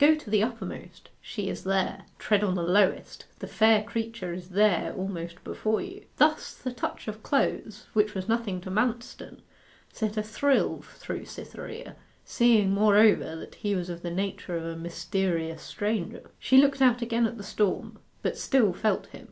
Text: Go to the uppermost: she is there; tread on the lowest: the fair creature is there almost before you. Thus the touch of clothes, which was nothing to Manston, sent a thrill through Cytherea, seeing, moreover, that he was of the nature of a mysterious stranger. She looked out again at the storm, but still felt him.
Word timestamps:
Go 0.00 0.16
to 0.16 0.28
the 0.28 0.42
uppermost: 0.42 1.10
she 1.20 1.48
is 1.48 1.62
there; 1.62 2.06
tread 2.18 2.42
on 2.42 2.56
the 2.56 2.64
lowest: 2.64 3.26
the 3.38 3.46
fair 3.46 3.84
creature 3.84 4.32
is 4.32 4.48
there 4.48 4.92
almost 4.94 5.44
before 5.44 5.80
you. 5.80 6.04
Thus 6.16 6.52
the 6.54 6.72
touch 6.72 7.06
of 7.06 7.22
clothes, 7.22 7.86
which 7.92 8.12
was 8.12 8.26
nothing 8.28 8.60
to 8.62 8.72
Manston, 8.72 9.40
sent 9.92 10.16
a 10.16 10.22
thrill 10.24 10.80
through 10.82 11.26
Cytherea, 11.26 11.94
seeing, 12.24 12.72
moreover, 12.72 13.36
that 13.36 13.54
he 13.54 13.76
was 13.76 13.88
of 13.88 14.02
the 14.02 14.10
nature 14.10 14.56
of 14.56 14.64
a 14.66 14.74
mysterious 14.74 15.62
stranger. 15.62 16.28
She 16.40 16.56
looked 16.58 16.82
out 16.82 17.00
again 17.00 17.26
at 17.26 17.36
the 17.36 17.44
storm, 17.44 18.00
but 18.20 18.36
still 18.36 18.72
felt 18.72 19.06
him. 19.06 19.28